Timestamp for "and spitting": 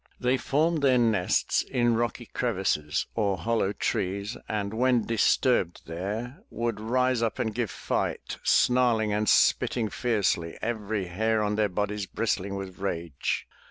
9.13-9.89